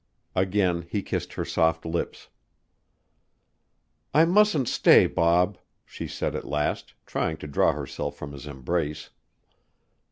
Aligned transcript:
Again 0.35 0.87
he 0.89 1.03
kissed 1.03 1.33
her 1.33 1.45
soft 1.45 1.85
lips. 1.85 2.29
"I 4.15 4.25
mustn't 4.25 4.67
stay, 4.67 5.05
Bob," 5.05 5.59
she 5.85 6.07
said 6.07 6.33
at 6.35 6.43
last, 6.47 6.95
trying 7.05 7.37
to 7.37 7.45
draw 7.45 7.73
herself 7.73 8.15
from 8.15 8.31
his 8.31 8.47
embrace. 8.47 9.11